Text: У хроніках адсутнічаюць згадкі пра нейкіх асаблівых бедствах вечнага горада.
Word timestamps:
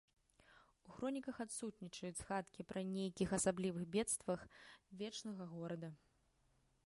У 0.91 0.93
хроніках 0.95 1.35
адсутнічаюць 1.45 2.19
згадкі 2.21 2.65
пра 2.71 2.81
нейкіх 2.95 3.29
асаблівых 3.39 3.83
бедствах 3.97 4.41
вечнага 5.03 5.43
горада. 5.55 5.89